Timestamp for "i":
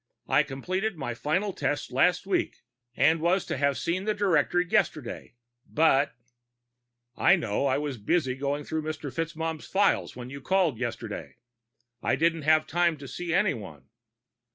0.27-0.41, 7.29-7.35, 7.67-7.77, 12.01-12.15